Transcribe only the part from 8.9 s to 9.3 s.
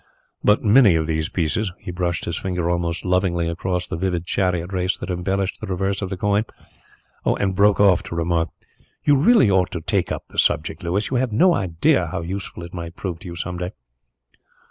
"You